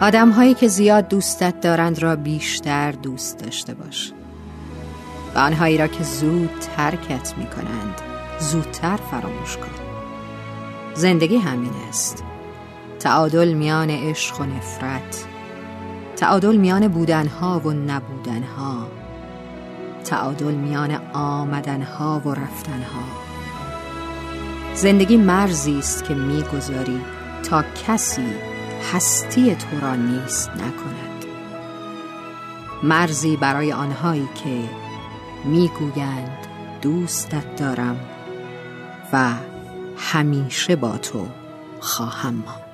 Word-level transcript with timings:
آدم 0.00 0.30
هایی 0.30 0.54
که 0.54 0.68
زیاد 0.68 1.08
دوستت 1.08 1.60
دارند 1.60 2.02
را 2.02 2.16
بیشتر 2.16 2.92
دوست 2.92 3.38
داشته 3.38 3.74
باش. 3.74 4.12
و 5.34 5.38
آنهایی 5.38 5.78
را 5.78 5.86
که 5.86 6.04
زود 6.04 6.50
ترکت 6.76 7.34
می 7.36 7.46
کنند 7.46 7.94
زودتر 8.38 8.96
فراموش 8.96 9.56
کن. 9.56 9.68
زندگی 10.94 11.36
همین 11.36 11.72
است. 11.88 12.24
تعادل 13.00 13.52
میان 13.52 13.90
عشق 13.90 14.40
و 14.40 14.44
نفرت 14.44 15.26
تعادل 16.16 16.56
میان 16.56 16.88
بودنها 16.88 17.60
و 17.60 17.70
نبودنها 17.70 18.86
تعادل 20.04 20.54
میان 20.54 21.00
آمدنها 21.12 22.22
و 22.24 22.28
رفتنها. 22.28 23.02
زندگی 24.74 25.16
مرزی 25.16 25.78
است 25.78 26.04
که 26.04 26.14
می‌گذاری 26.14 27.00
تا 27.50 27.64
کسی 27.86 28.26
هستی 28.92 29.54
تو 29.54 29.80
را 29.80 29.94
نیست 29.94 30.50
نکند. 30.50 31.24
مرزی 32.82 33.36
برای 33.36 33.72
آنهایی 33.72 34.28
که 34.44 34.68
می‌گویند 35.44 36.46
دوستت 36.82 37.56
دارم 37.56 38.00
و 39.12 39.30
همیشه 39.96 40.76
با 40.76 40.98
تو 40.98 41.26
خواهم 41.80 42.34
ماند. 42.34 42.67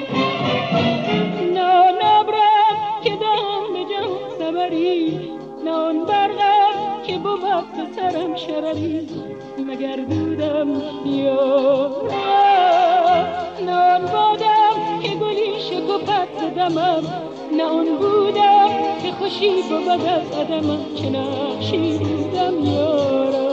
نه 1.54 1.92
نبرم 2.02 2.76
که 3.04 3.10
دم 3.10 3.74
به 3.74 3.84
جان 3.94 4.30
سمری 4.38 5.30
نه 5.64 5.70
آن 5.72 6.06
برقم 6.06 7.02
که 7.06 7.18
بود 7.18 7.92
سرم 7.96 8.36
شرری 8.36 9.08
مگر 9.58 9.96
بودم 10.04 10.68
یا 11.06 12.02
نه 13.66 13.98
بادم 14.12 15.00
که 15.02 15.08
گلی 15.08 15.60
شکفت 15.60 16.54
دمم. 16.54 17.02
نه 17.56 17.64
آن 17.64 17.86
بودم 17.96 18.68
که 19.02 19.12
خوشی 19.12 19.62
بود 19.62 19.88
از 19.88 20.32
عدمم 20.38 20.94
چه 20.94 21.10
نقشی 21.10 21.98
بودم 21.98 22.64
یارم 22.64 23.45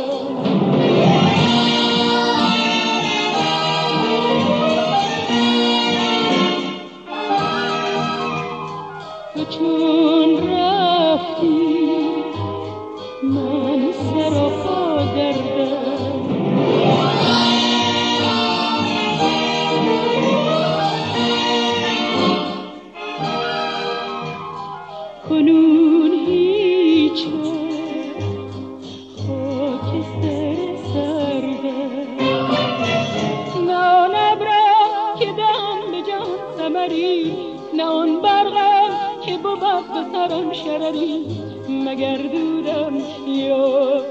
برقم 38.44 39.22
که 39.25 39.38
بود 39.38 39.60
به 39.60 40.04
سرم 40.13 40.54
شرری 40.54 41.25
مگر 41.69 42.18
دودم 42.18 42.94
یا 43.28 44.04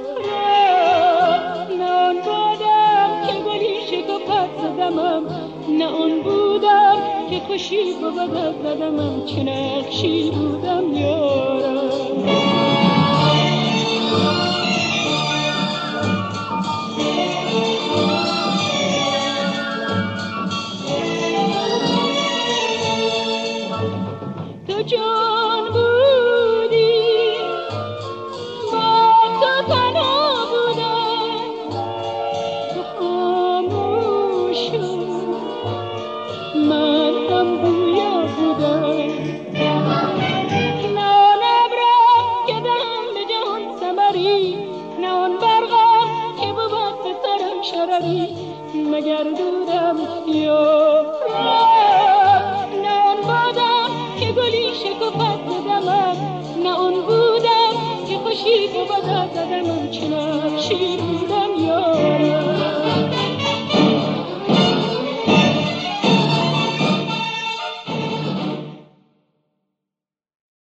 نه 1.79 1.91
آن 1.93 2.17
بادم 2.27 3.27
که 3.27 3.33
گلی 3.33 3.81
شکفت 3.87 4.59
زدمم 4.63 5.23
نه 5.69 5.87
آن 5.87 6.23
بودم 6.23 6.97
که 7.31 7.41
خوشی 7.47 7.95
بود 8.01 8.15
زدمم 8.63 9.25
چه 9.27 9.43
نقشی 9.43 10.31
بودم 10.31 10.95
یارم 10.95 12.72
مگردودم 49.03 49.97
یا 50.29 51.03